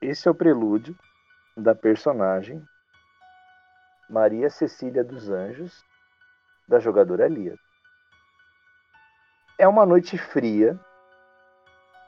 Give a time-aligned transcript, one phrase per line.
[0.00, 0.96] esse é o prelúdio
[1.56, 2.62] da personagem
[4.08, 5.84] Maria Cecília dos Anjos,
[6.68, 7.56] da jogadora Lia.
[9.58, 10.78] É uma noite fria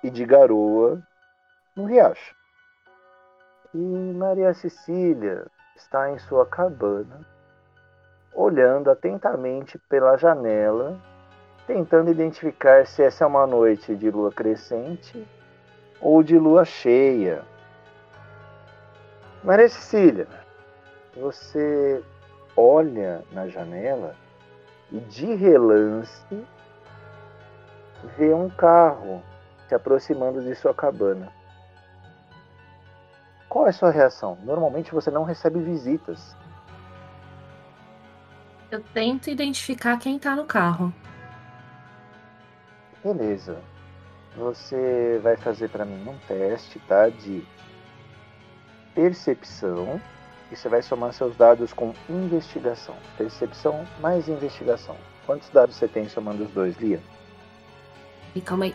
[0.03, 1.03] e de garoa
[1.76, 2.34] no riacho.
[3.75, 5.46] E Maria Cecília
[5.77, 7.20] está em sua cabana,
[8.32, 10.99] olhando atentamente pela janela,
[11.66, 15.27] tentando identificar se essa é uma noite de lua crescente
[16.00, 17.44] ou de lua cheia.
[19.43, 20.29] Maria Cecília,
[21.17, 22.03] você
[22.54, 24.14] olha na janela
[24.93, 26.46] e de relance
[28.18, 29.22] vê um carro
[29.66, 31.32] se aproximando de sua cabana.
[33.48, 34.36] Qual é a sua reação?
[34.42, 36.36] Normalmente você não recebe visitas.
[38.70, 40.92] Eu tento identificar quem tá no carro.
[43.02, 43.58] Beleza.
[44.36, 47.08] Você vai fazer para mim um teste, tá?
[47.08, 47.44] De
[49.00, 50.00] percepção.
[50.52, 52.96] E você vai somar seus dados com investigação.
[53.16, 54.96] Percepção mais investigação.
[55.24, 57.00] Quantos dados você tem somando os dois, Lia?
[58.34, 58.74] E calma aí.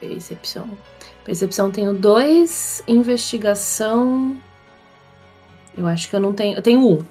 [0.00, 0.68] Percepção.
[1.24, 2.82] Percepção tenho dois.
[2.88, 4.36] Investigação.
[5.78, 6.56] Eu acho que eu não tenho.
[6.56, 7.06] Eu tenho um.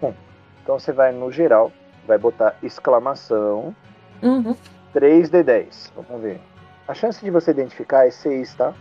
[0.00, 0.14] Bom,
[0.62, 1.72] então você vai no geral,
[2.06, 3.74] vai botar exclamação.
[4.20, 4.56] Uhum.
[4.92, 5.92] 3D10.
[5.94, 6.40] Vamos ver.
[6.88, 8.74] A chance de você identificar é 6, tá?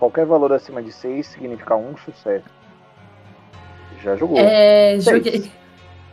[0.00, 2.48] Qualquer valor acima de 6 significa um sucesso.
[4.02, 4.38] Já jogou.
[4.38, 5.04] É, Seis.
[5.04, 5.52] joguei.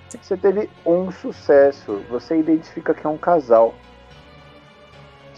[0.09, 2.03] Você teve um sucesso.
[2.09, 3.73] Você identifica que é um casal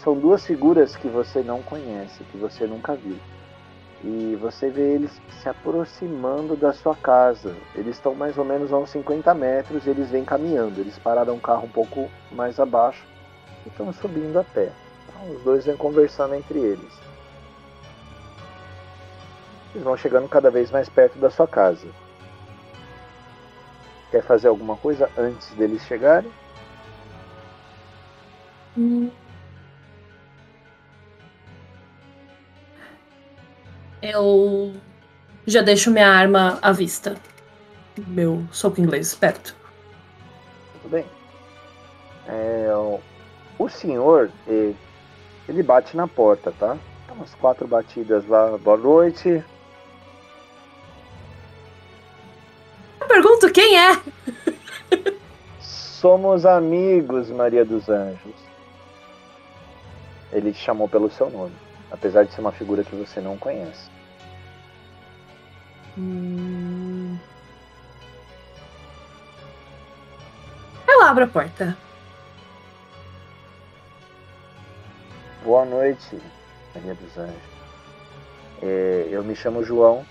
[0.02, 3.16] são duas figuras que você não conhece, que você nunca viu.
[4.02, 5.10] E você vê eles
[5.42, 7.54] se aproximando da sua casa.
[7.74, 10.80] Eles estão mais ou menos a uns 50 metros e eles vêm caminhando.
[10.80, 13.04] Eles pararam o carro um pouco mais abaixo
[13.66, 14.72] e estão subindo a pé.
[15.06, 17.09] Então, os dois vêm conversando entre eles.
[19.72, 21.86] Eles vão chegando cada vez mais perto da sua casa.
[24.10, 26.30] Quer fazer alguma coisa antes deles chegarem?
[28.76, 29.10] Hum.
[34.02, 34.74] Eu
[35.46, 37.14] já deixo minha arma à vista.
[38.08, 39.54] Meu soco inglês perto.
[40.82, 41.04] Tudo bem.
[42.26, 42.68] É,
[43.58, 46.78] o senhor, ele bate na porta, tá?
[47.06, 48.56] Tá umas quatro batidas lá.
[48.58, 49.44] Boa noite.
[56.00, 58.34] Somos amigos, Maria dos Anjos.
[60.32, 61.54] Ele te chamou pelo seu nome
[61.90, 63.90] apesar de ser uma figura que você não conhece.
[65.98, 67.18] Hum...
[70.86, 71.76] Eu abro a porta.
[75.44, 76.20] Boa noite,
[76.74, 77.50] Maria dos Anjos.
[78.62, 80.06] É, eu me chamo João.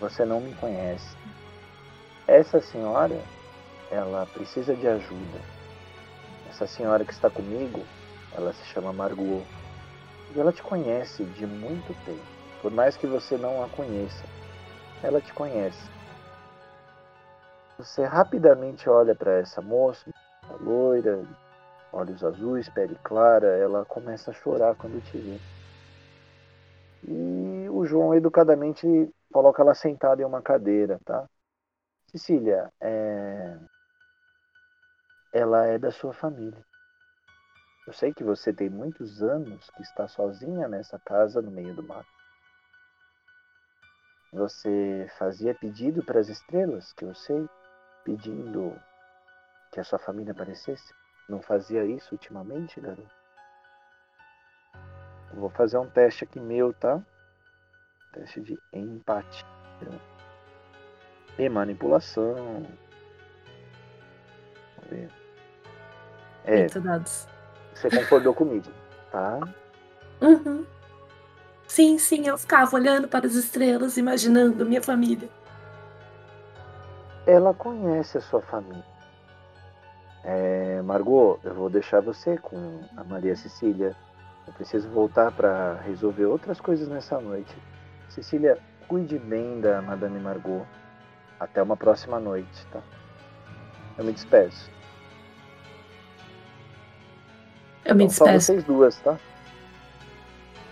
[0.00, 1.16] Você não me conhece.
[2.26, 3.20] Essa senhora,
[3.94, 5.38] ela precisa de ajuda.
[6.50, 7.80] Essa senhora que está comigo,
[8.32, 9.42] ela se chama Margot.
[10.34, 12.22] E ela te conhece de muito tempo.
[12.60, 14.24] Por mais que você não a conheça,
[15.02, 15.88] ela te conhece.
[17.78, 20.10] Você rapidamente olha para essa moça,
[20.60, 21.24] loira,
[21.92, 25.38] olhos azuis, pele clara, ela começa a chorar quando te vê.
[27.06, 28.86] E o João educadamente
[29.32, 31.28] coloca ela sentada em uma cadeira, tá?
[32.06, 33.58] Cecília, é...
[35.34, 36.64] ela é da sua família.
[37.88, 41.82] Eu sei que você tem muitos anos que está sozinha nessa casa no meio do
[41.82, 42.08] mato.
[44.32, 47.48] Você fazia pedido para as estrelas, que eu sei,
[48.04, 48.80] pedindo
[49.72, 50.94] que a sua família aparecesse?
[51.28, 53.14] Não fazia isso ultimamente, garoto?
[55.32, 57.04] Eu vou fazer um teste aqui meu, tá?
[58.12, 59.44] Teste de empatia
[61.36, 62.62] e manipulação.
[64.76, 65.23] Vamos ver.
[66.44, 67.26] É, dados.
[67.74, 68.66] Você concordou comigo,
[69.10, 69.40] tá?
[70.20, 70.64] Uhum.
[71.66, 75.28] Sim, sim, eu ficava olhando para as estrelas, imaginando minha família.
[77.26, 78.84] Ela conhece a sua família.
[80.22, 83.96] É, Margot, eu vou deixar você com a Maria Cecília.
[84.46, 87.54] Eu preciso voltar para resolver outras coisas nessa noite.
[88.08, 90.66] Cecília, cuide bem da Madame Margot.
[91.40, 92.80] Até uma próxima noite, tá?
[93.98, 94.70] Eu me despeço.
[97.84, 98.30] Eu me despeço.
[98.30, 99.18] Só vocês duas, tá?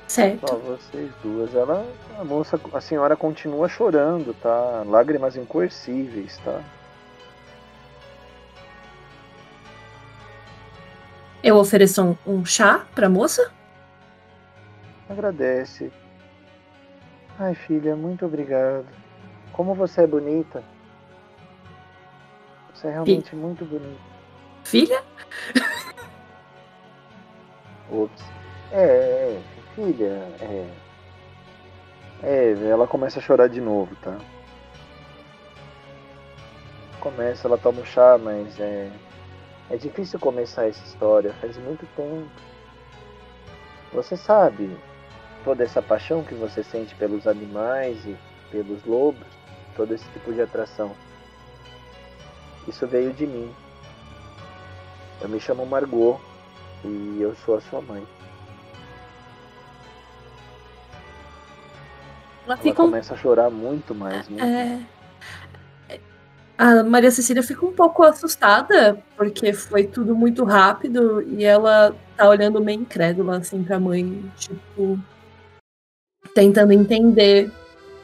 [0.08, 0.48] Certo.
[0.48, 1.54] Só vocês duas.
[1.54, 1.86] Ela,
[2.18, 4.82] a moça, a senhora continua chorando, tá?
[4.86, 6.62] Lágrimas incoercíveis, tá?
[11.42, 13.50] Eu ofereço um, um chá pra moça?
[15.08, 15.92] Agradece.
[17.38, 18.86] Ai, filha, muito obrigado.
[19.52, 20.62] Como você é bonita.
[22.72, 24.00] Você é realmente muito bonita.
[24.62, 25.02] Filha?
[27.92, 28.24] Ops.
[28.72, 29.42] É, é,
[29.74, 30.66] filha, é.
[32.22, 34.16] É, ela começa a chorar de novo, tá?
[37.00, 38.90] Começa, ela toma um chá, mas é.
[39.70, 42.28] É difícil começar essa história, faz muito tempo.
[43.92, 44.76] Você sabe
[45.44, 48.16] toda essa paixão que você sente pelos animais e
[48.50, 49.26] pelos lobos,
[49.76, 50.92] todo esse tipo de atração.
[52.66, 53.52] Isso veio de mim.
[55.20, 56.20] Eu me chamo Margot
[56.84, 58.06] e eu sou a sua mãe.
[62.46, 64.28] Ela, Ela começa a chorar muito mais.
[64.28, 64.80] Muito é...
[66.58, 72.28] A Maria Cecília fica um pouco assustada, porque foi tudo muito rápido e ela tá
[72.28, 74.98] olhando meio incrédula assim pra mãe, tipo,
[76.34, 77.50] tentando entender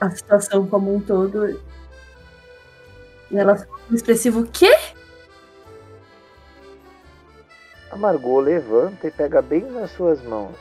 [0.00, 1.60] a situação como um todo.
[3.30, 4.74] E ela ficou expressivo, o quê?
[7.90, 10.54] A Margot levanta e pega bem nas suas mãos.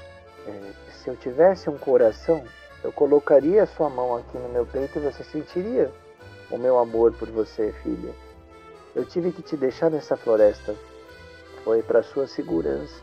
[0.47, 2.44] É, se eu tivesse um coração,
[2.81, 5.91] eu colocaria a sua mão aqui no meu peito e você sentiria
[6.50, 8.13] o meu amor por você, filha.
[8.95, 10.74] Eu tive que te deixar nessa floresta.
[11.65, 13.01] Foi para sua segurança.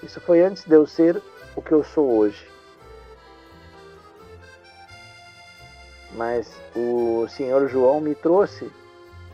[0.00, 1.20] Isso foi antes de eu ser
[1.56, 2.48] o que eu sou hoje.
[6.12, 8.70] Mas o senhor João me trouxe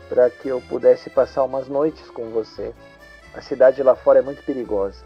[0.09, 2.73] para que eu pudesse passar umas noites com você.
[3.37, 5.05] A cidade lá fora é muito perigosa.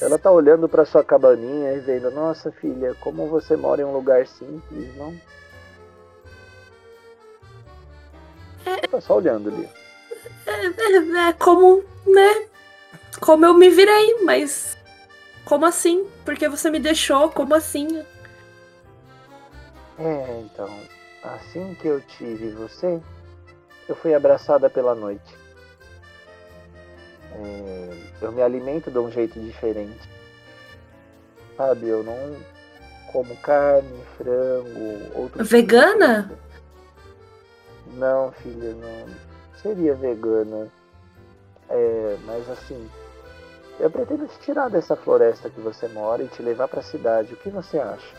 [0.00, 3.92] Ela tá olhando para sua cabaninha e vendo, nossa filha, como você mora em um
[3.92, 5.20] lugar simples, não?
[8.64, 9.68] É, tá só olhando ali.
[10.46, 12.46] É, é, é, como, né?
[13.20, 14.76] Como eu me virei, mas
[15.44, 16.06] como assim?
[16.24, 17.28] Porque você me deixou?
[17.30, 18.04] Como assim?
[19.98, 20.68] É, então,
[21.34, 23.00] assim que eu tive você,
[23.88, 25.34] eu fui abraçada pela noite.
[27.32, 30.08] É, eu me alimento de um jeito diferente.
[31.56, 32.36] Sabe, eu não
[33.12, 36.24] como carne, frango, outro Vegana?
[36.24, 36.46] Tipo
[37.96, 39.06] não, filha, não.
[39.62, 40.68] Seria vegana.
[41.68, 42.88] É, mas assim,
[43.80, 47.32] eu pretendo te tirar dessa floresta que você mora e te levar para a cidade.
[47.32, 48.14] O que você acha?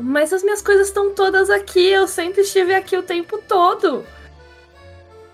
[0.00, 1.86] Mas as minhas coisas estão todas aqui.
[1.86, 4.04] Eu sempre estive aqui o tempo todo.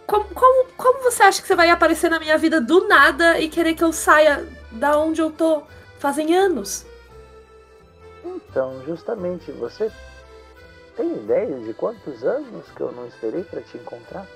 [0.07, 3.49] Como, como, como você acha que você vai aparecer na minha vida do nada e
[3.49, 5.63] querer que eu saia da onde eu tô
[5.99, 6.87] fazem anos?
[8.25, 9.91] Então, justamente, você
[10.97, 14.27] tem ideia de quantos anos que eu não esperei para te encontrar?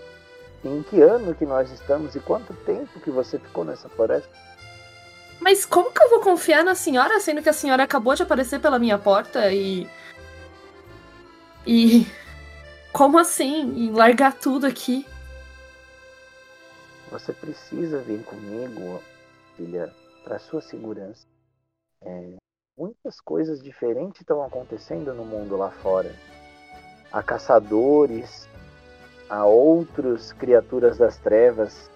[0.64, 4.30] em que ano que nós estamos e quanto tempo que você ficou nessa floresta?
[5.40, 8.60] Mas como que eu vou confiar na senhora, sendo que a senhora acabou de aparecer
[8.60, 9.88] pela minha porta e.
[11.66, 12.06] E.
[12.92, 13.72] Como assim?
[13.76, 15.06] E largar tudo aqui?
[17.10, 19.00] Você precisa vir comigo,
[19.56, 19.92] filha,
[20.24, 21.26] para sua segurança.
[22.02, 22.36] É,
[22.76, 26.14] muitas coisas diferentes estão acontecendo no mundo lá fora.
[27.12, 28.49] Há caçadores,
[29.28, 31.90] há outras criaturas das trevas.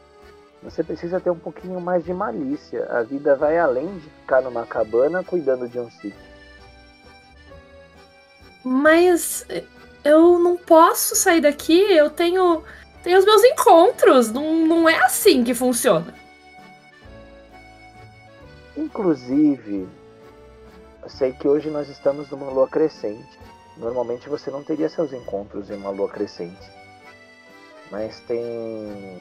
[0.63, 2.85] Você precisa ter um pouquinho mais de malícia.
[2.87, 6.34] A vida vai além de ficar numa cabana cuidando de um sítio.
[8.65, 9.47] Mas
[10.03, 12.63] eu não posso sair daqui, eu tenho
[13.05, 14.33] tem os meus encontros.
[14.33, 16.13] Não, não é assim que funciona.
[18.75, 19.87] Inclusive,
[21.03, 23.39] eu sei que hoje nós estamos numa lua crescente.
[23.77, 26.71] Normalmente você não teria seus encontros em uma lua crescente.
[27.91, 29.21] Mas tem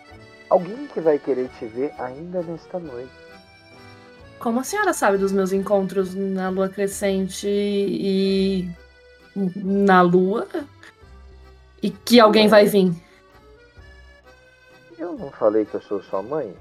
[0.49, 3.11] alguém que vai querer te ver ainda nesta noite.
[4.39, 8.69] Como a senhora sabe dos meus encontros na lua crescente e
[9.35, 10.47] na lua?
[11.81, 12.93] E que alguém vai vir?
[14.97, 16.55] Eu não falei que eu sou sua mãe?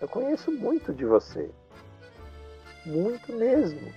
[0.00, 1.50] Eu conheço muito de você.
[2.84, 3.92] Muito mesmo.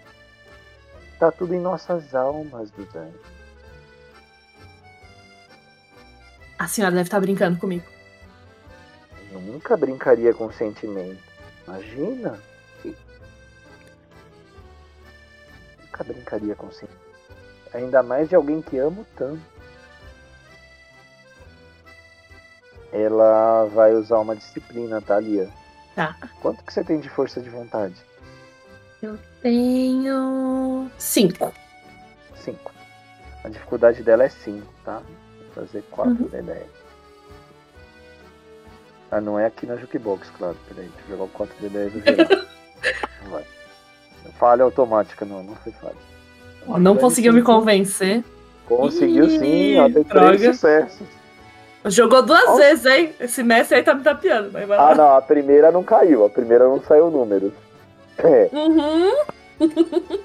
[1.19, 3.13] Tá tudo em nossas almas, Dudane.
[6.57, 7.85] A senhora deve estar brincando comigo.
[9.31, 11.21] Eu nunca brincaria com sentimento.
[11.67, 12.39] Imagina.
[15.79, 17.10] Nunca brincaria com sentimento.
[17.73, 19.51] Ainda mais de alguém que amo tanto.
[22.91, 25.49] ela vai usar uma disciplina, tá, Lia?
[25.95, 26.15] Tá.
[26.41, 27.95] Quanto que você tem de força de vontade?
[29.01, 30.89] Eu tenho.
[30.97, 31.53] cinco.
[32.35, 32.71] Cinco.
[33.43, 35.01] A dificuldade dela é cinco, tá?
[35.55, 36.29] Vou fazer quatro uhum.
[36.29, 36.65] d
[39.09, 40.57] Ah, não é aqui na Jukebox, claro.
[40.67, 42.45] Peraí, deixa eu jogar o 4D10 do geral.
[43.29, 43.45] Vai.
[44.37, 46.10] Falha automática, não, não foi falha.
[46.67, 48.23] Não conseguiu me convencer.
[48.65, 50.37] Conseguiu Ih, sim, ó, tem droga.
[50.37, 51.07] três sucessos.
[51.85, 52.55] Jogou duas Ó.
[52.57, 53.13] vezes, hein?
[53.19, 54.51] Esse mestre aí tá me tapeando.
[54.53, 54.91] Mas vai lá.
[54.91, 57.51] Ah, não, a primeira não caiu, a primeira não saiu números.
[58.19, 59.11] É, Uhum.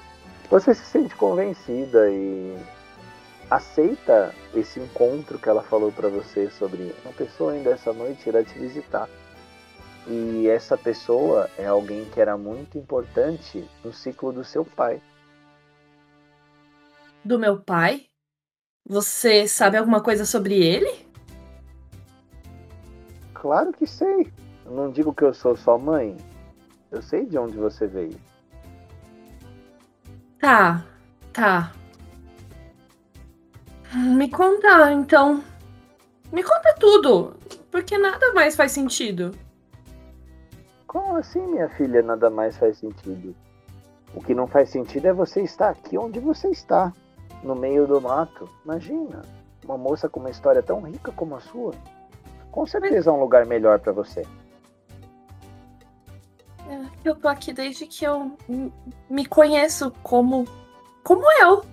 [0.49, 2.55] você se sente convencida e
[3.49, 8.43] aceita esse encontro que ela falou pra você sobre uma pessoa ainda essa noite irá
[8.43, 9.09] te visitar.
[10.07, 15.01] E essa pessoa é alguém que era muito importante no ciclo do seu pai.
[17.27, 18.05] Do meu pai?
[18.87, 21.05] Você sabe alguma coisa sobre ele?
[23.33, 24.31] Claro que sei.
[24.65, 26.15] Eu não digo que eu sou sua mãe.
[26.89, 28.17] Eu sei de onde você veio.
[30.39, 30.85] Tá,
[31.33, 31.73] tá.
[33.93, 35.43] Me conta, então.
[36.31, 37.35] Me conta tudo.
[37.69, 39.35] Porque nada mais faz sentido.
[40.87, 43.35] Como assim, minha filha, nada mais faz sentido?
[44.15, 46.93] O que não faz sentido é você estar aqui onde você está,
[47.43, 48.49] no meio do mato.
[48.63, 49.21] Imagina,
[49.63, 51.73] uma moça com uma história tão rica como a sua.
[52.51, 54.25] Com certeza é um lugar melhor pra você.
[56.67, 58.31] É, Eu tô aqui desde que eu
[59.09, 60.45] me conheço como.
[61.03, 61.55] como eu.
[61.57, 61.63] Eu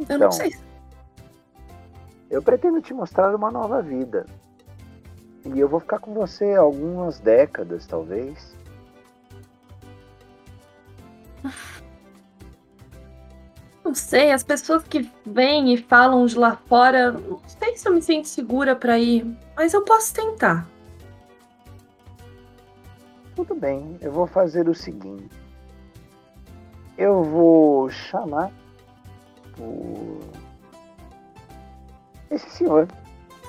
[0.00, 0.18] Então.
[0.18, 0.50] não sei.
[2.30, 4.26] Eu pretendo te mostrar uma nova vida.
[5.44, 8.54] E eu vou ficar com você algumas décadas, talvez.
[13.88, 17.94] Não sei, as pessoas que vêm e falam de lá fora, não sei se eu
[17.94, 19.26] me sinto segura pra ir,
[19.56, 20.68] mas eu posso tentar.
[23.34, 25.34] Tudo bem, eu vou fazer o seguinte.
[26.98, 28.52] Eu vou chamar
[29.58, 30.20] o...
[32.30, 32.86] esse senhor.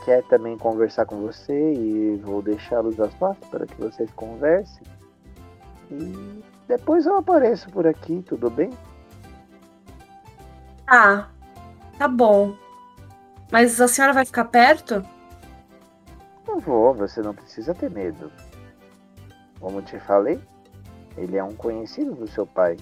[0.06, 4.88] Quer também conversar com você e vou deixá-los a sós para que vocês conversem.
[5.92, 8.70] E depois eu apareço por aqui, tudo bem?
[10.90, 11.30] Tá,
[12.00, 12.56] tá bom.
[13.52, 15.06] Mas a senhora vai ficar perto?
[16.48, 18.32] Eu vou, você não precisa ter medo.
[19.60, 20.42] Como te falei,
[21.16, 22.76] ele é um conhecido do seu pai.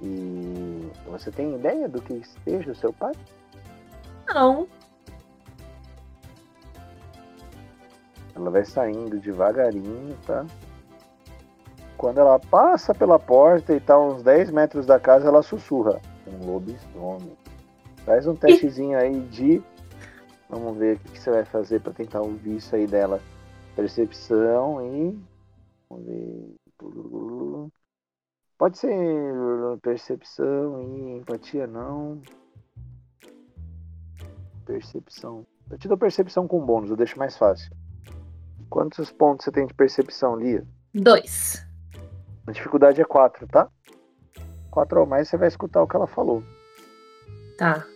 [0.00, 3.14] E você tem ideia do que seja o seu pai?
[4.32, 4.68] Não.
[8.36, 10.46] Ela vai saindo devagarinho, tá?
[11.96, 16.00] Quando ela passa pela porta e tá uns 10 metros da casa, ela sussurra.
[16.26, 17.39] Um lobisomem.
[18.10, 19.62] Faz um testezinho aí de.
[20.48, 23.20] Vamos ver o que que você vai fazer pra tentar ouvir isso aí dela.
[23.76, 25.16] Percepção e.
[25.88, 26.56] Vamos ver.
[28.58, 28.98] Pode ser
[29.80, 32.20] percepção e empatia, não.
[34.66, 35.46] Percepção.
[35.70, 37.72] Eu te dou percepção com bônus, eu deixo mais fácil.
[38.68, 40.66] Quantos pontos você tem de percepção, Lia?
[40.92, 41.64] Dois.
[42.44, 43.70] A dificuldade é 4, tá?
[44.68, 46.42] 4 ou mais você vai escutar o que ela falou.
[47.56, 47.86] Tá.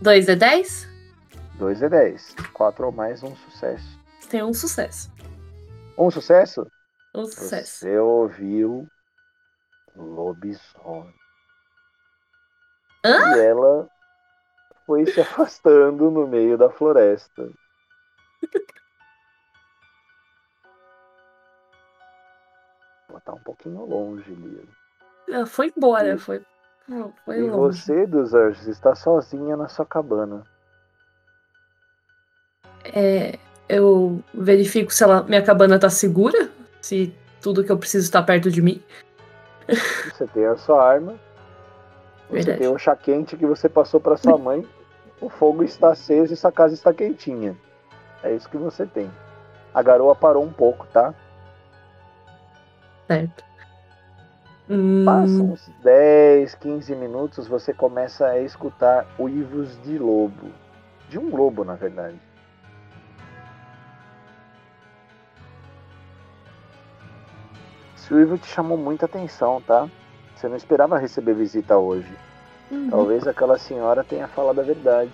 [0.00, 0.86] Dois é dez?
[1.58, 2.34] 2 é 10.
[2.52, 3.98] 4 ou mais, um sucesso.
[4.28, 5.12] Tem um sucesso.
[5.96, 6.66] Um sucesso?
[7.14, 7.78] Um sucesso.
[7.80, 8.88] Você ouviu
[9.94, 11.14] lobisomem.
[13.04, 13.36] Hã?
[13.36, 13.88] E ela
[14.86, 17.48] foi se afastando no meio da floresta.
[23.08, 24.64] Ela tá um pouquinho longe, Lia.
[25.32, 26.44] Ah, Foi embora, E- foi.
[27.24, 27.78] Foi E longe.
[27.78, 30.42] você, dos anjos, está sozinha na sua cabana.
[32.84, 33.38] É,
[33.68, 36.50] eu verifico se ela, minha cabana tá segura,
[36.82, 38.82] se tudo que eu preciso tá perto de mim.
[39.66, 41.14] Você tem a sua arma.
[42.28, 42.58] Você Verdade.
[42.58, 44.66] tem um chá quente que você passou para sua mãe.
[45.20, 47.56] O fogo está aceso e sua casa está quentinha.
[48.22, 49.10] É isso que você tem.
[49.72, 51.14] A garoa parou um pouco, tá?
[53.06, 53.44] Certo.
[54.68, 60.50] Hum, Passam uns 10, 15 minutos, você começa a escutar uivos de lobo.
[61.08, 62.18] De um lobo, na verdade.
[67.96, 69.88] Esse uivo te chamou muita atenção, tá?
[70.34, 72.12] Você não esperava receber visita hoje.
[72.70, 72.90] uhum.
[72.90, 75.10] Talvez aquela senhora tenha falado a verdade.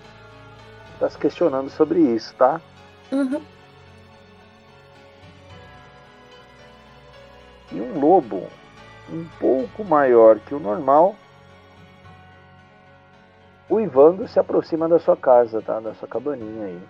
[0.98, 2.60] Tá se questionando sobre isso, tá?
[3.12, 3.40] Uhum.
[7.72, 8.48] E um lobo
[9.12, 11.14] um pouco maior que o normal,
[13.68, 15.80] uivando se aproxima da sua casa, tá?
[15.80, 16.80] Da sua cabaninha aí.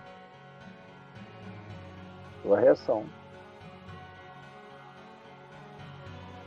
[2.43, 3.05] Sua reação.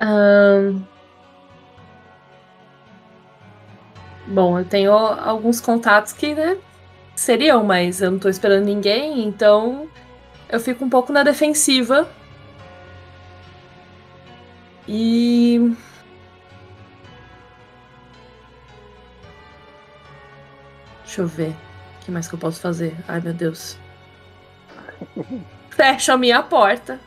[0.00, 0.82] Ahn.
[4.26, 6.56] Bom, eu tenho alguns contatos que, né,
[7.14, 9.86] seriam, mas eu não tô esperando ninguém, então
[10.48, 12.08] eu fico um pouco na defensiva.
[14.88, 15.74] E.
[21.04, 21.50] Deixa eu ver.
[21.50, 22.96] O que mais que eu posso fazer?
[23.08, 23.78] Ai, meu Deus.
[25.70, 27.00] Fecho a minha porta.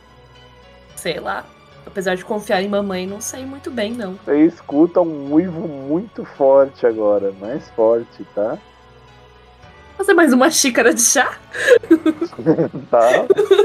[0.96, 1.44] Sei lá.
[1.86, 4.14] Apesar de confiar em mamãe, não sei muito bem, não.
[4.24, 8.58] Você escuta um uivo muito forte agora, mais forte, tá?
[9.96, 11.38] Fazer mais uma xícara de chá?
[12.90, 13.00] tá.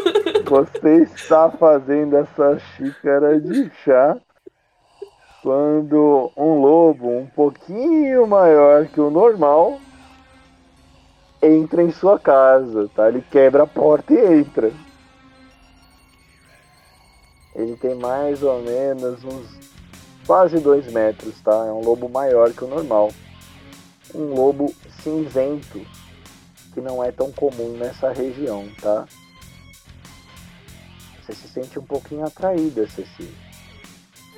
[0.53, 4.15] Você está fazendo essa xícara de chá
[5.41, 9.79] quando um lobo um pouquinho maior que o normal
[11.41, 13.07] entra em sua casa, tá?
[13.09, 14.71] Ele quebra a porta e entra.
[17.55, 19.71] Ele tem mais ou menos uns
[20.27, 21.65] quase dois metros, tá?
[21.65, 23.09] É um lobo maior que o normal.
[24.13, 25.81] Um lobo cinzento,
[26.75, 29.07] que não é tão comum nessa região, tá?
[31.53, 33.31] Sente um pouquinho atraída, Ceci.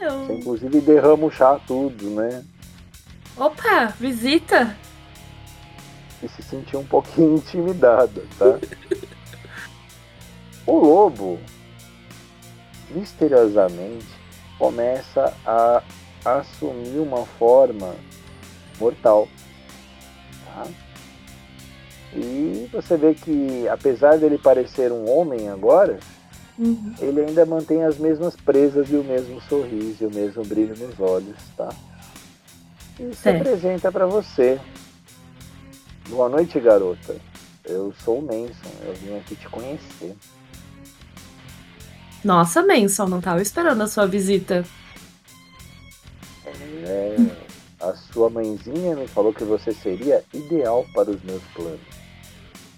[0.01, 0.25] Eu...
[0.25, 2.43] Você inclusive derrama o chá tudo, né?
[3.37, 4.75] Opa, visita!
[6.21, 8.59] E se sentir um pouquinho intimidada, tá?
[10.67, 11.39] o lobo,
[12.89, 14.07] misteriosamente,
[14.57, 15.81] começa a
[16.25, 17.95] assumir uma forma
[18.77, 19.29] mortal.
[20.47, 20.67] Tá?
[22.13, 25.97] E você vê que, apesar dele parecer um homem agora,
[26.57, 26.93] Uhum.
[26.99, 30.97] ele ainda mantém as mesmas presas e o mesmo sorriso e o mesmo brilho nos
[30.99, 31.69] olhos, tá?
[32.97, 34.59] E se apresenta para você.
[36.07, 37.15] Boa noite, garota.
[37.65, 40.15] Eu sou o Manson, eu vim aqui te conhecer.
[42.23, 44.63] Nossa, Manson, não tava esperando a sua visita.
[46.85, 47.15] É,
[47.79, 52.04] a sua mãezinha me falou que você seria ideal para os meus planos.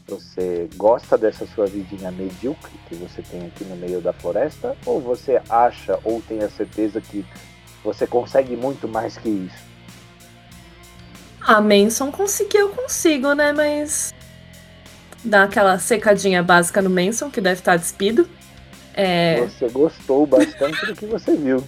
[0.07, 4.75] Você gosta dessa sua vidinha medíocre que você tem aqui no meio da floresta?
[4.85, 7.25] Ou você acha ou tem a certeza que
[7.83, 9.67] você consegue muito mais que isso?
[11.41, 13.51] Ah, Manson conseguiu, eu consigo, né?
[13.51, 14.13] Mas.
[15.23, 18.29] Dá aquela secadinha básica no Manson, que deve estar despido.
[18.93, 19.41] É.
[19.41, 21.63] Você gostou bastante do que você viu.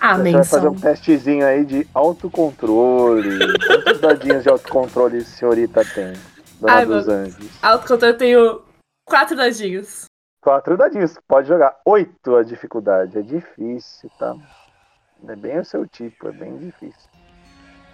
[0.00, 3.38] Ah, Você vai fazer um testezinho aí de autocontrole.
[3.66, 6.14] Quantos dadinhos de autocontrole a senhorita tem?
[6.58, 7.50] Dona Ai, dos Anjos.
[7.62, 8.62] Autocontrole eu tenho
[9.04, 10.04] quatro dadinhos.
[10.40, 11.76] Quatro dadinhos, pode jogar.
[11.84, 13.18] Oito a dificuldade.
[13.18, 14.34] É difícil, tá?
[15.28, 17.10] É bem o seu tipo, é bem difícil.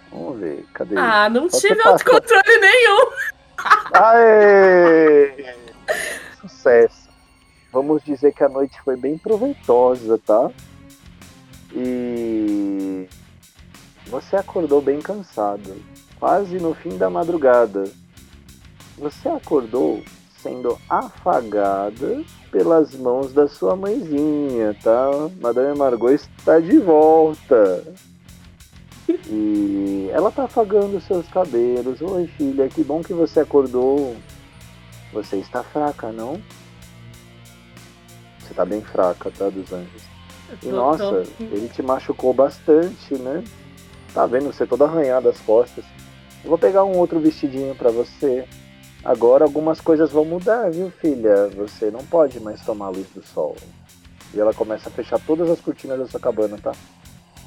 [0.09, 0.95] Vamos ver, cadê?
[0.97, 1.89] Ah, não tive passa.
[1.89, 3.11] autocontrole nenhum.
[3.93, 5.55] Aê!
[6.39, 7.09] Sucesso.
[7.73, 10.49] Vamos dizer que a noite foi bem proveitosa, tá?
[11.73, 13.07] E
[14.07, 15.75] você acordou bem cansado,
[16.19, 17.83] quase no fim da madrugada.
[18.97, 20.01] Você acordou
[20.41, 25.09] sendo afagada pelas mãos da sua mãezinha, tá?
[25.41, 27.83] Madame Margot está de volta.
[29.29, 32.01] E ela tá afagando seus cabelos.
[32.01, 34.15] Oi, filha, que bom que você acordou.
[35.11, 36.41] Você está fraca, não?
[38.39, 40.06] Você tá bem fraca, tá, dos anjos?
[40.63, 43.43] E nossa, ele te machucou bastante, né?
[44.13, 45.83] Tá vendo você toda arranhada as costas.
[46.43, 48.47] Eu vou pegar um outro vestidinho pra você.
[49.03, 51.47] Agora algumas coisas vão mudar, viu, filha?
[51.49, 53.55] Você não pode mais tomar a luz do sol.
[54.33, 56.71] E ela começa a fechar todas as cortinas da sua cabana, tá?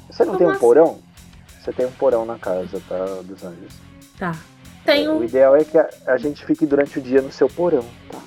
[0.09, 0.59] Você não Como tem um assim?
[0.59, 0.99] porão?
[1.61, 3.73] Você tem um porão na casa, tá, dos anjos?
[4.17, 4.31] Tá.
[4.31, 5.23] O Tenho.
[5.23, 8.19] ideal é que a, a gente fique durante o dia no seu porão, tá?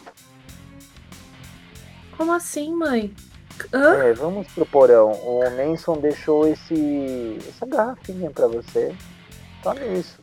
[2.16, 3.12] Como assim, mãe?
[3.72, 5.12] É, vamos pro porão.
[5.12, 8.94] O Manson deixou esse essa garrafinha pra você.
[9.62, 10.18] Tome isso.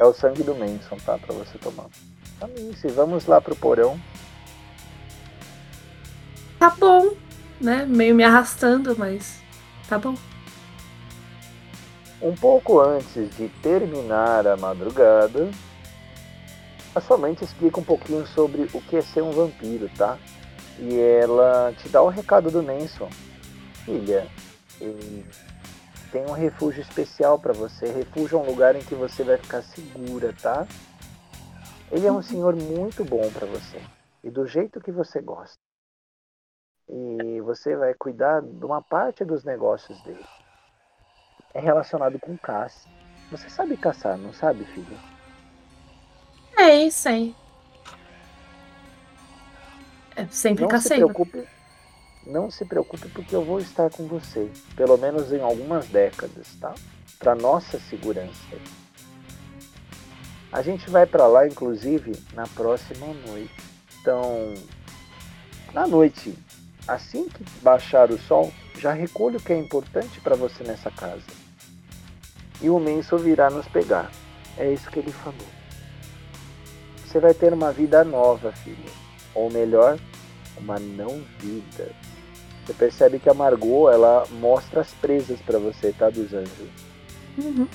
[0.00, 1.18] É o sangue do Manson, tá?
[1.18, 1.86] Pra você tomar.
[2.38, 3.98] Tome isso e vamos lá pro porão.
[6.58, 7.14] Tá bom.
[7.60, 7.84] Né?
[7.86, 9.40] Meio me arrastando, mas.
[9.88, 10.14] Tá bom.
[12.20, 15.50] Um pouco antes de terminar a madrugada,
[16.94, 20.18] a sua mãe te explica um pouquinho sobre o que é ser um vampiro, tá?
[20.78, 23.08] E ela te dá o recado do Manson.
[23.84, 24.26] Filha,
[26.12, 27.86] tem um refúgio especial pra você.
[27.90, 30.66] Refúgio é um lugar em que você vai ficar segura, tá?
[31.90, 33.80] Ele é um senhor muito bom pra você.
[34.22, 35.58] E do jeito que você gosta.
[36.88, 40.24] E você vai cuidar de uma parte dos negócios dele
[41.54, 42.88] é relacionado com caça.
[43.30, 44.96] Você sabe caçar, não sabe, filha?
[46.56, 47.36] Sei, sei.
[50.18, 50.96] É, sempre Não se cacei.
[50.96, 51.44] preocupe.
[52.26, 56.74] Não se preocupe porque eu vou estar com você, pelo menos em algumas décadas, tá?
[57.18, 58.56] Para nossa segurança.
[60.52, 63.54] A gente vai para lá inclusive na próxima noite.
[64.00, 64.54] Então,
[65.72, 66.34] na noite,
[66.86, 71.22] assim que baixar o sol, já recolhe o que é importante para você nessa casa.
[72.60, 74.10] E o menso virá nos pegar.
[74.56, 75.46] É isso que ele falou.
[77.06, 78.90] Você vai ter uma vida nova, filha.
[79.34, 79.98] Ou melhor,
[80.58, 81.90] uma não vida.
[82.64, 86.68] Você percebe que a Margot, ela mostra as presas para você, tá, dos anjos.
[87.38, 87.66] Uhum.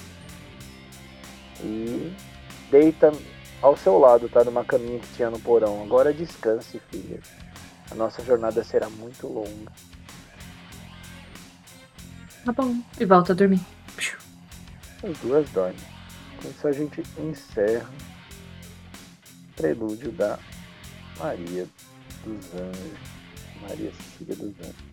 [1.62, 2.14] E
[2.70, 3.12] deita
[3.62, 5.82] ao seu lado, tá, numa caminha que tinha no porão.
[5.82, 7.20] Agora descanse, filha.
[7.90, 9.72] A nossa jornada será muito longa.
[12.46, 12.76] Tá bom.
[13.00, 13.62] E volta a dormir.
[15.04, 15.76] As duas dormem.
[16.42, 17.90] Com isso a gente encerra
[19.50, 20.38] o prelúdio da
[21.18, 21.68] Maria
[22.26, 23.00] dos Anjos.
[23.62, 24.93] Maria Cecília dos Anjos.